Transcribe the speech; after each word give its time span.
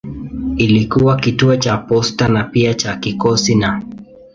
Ilikuwa 0.57 1.15
kituo 1.15 1.55
cha 1.55 1.77
posta 1.77 2.27
na 2.27 2.43
pia 2.43 2.73
cha 2.73 2.95
kikosi 2.95 3.55
na. 3.55 3.81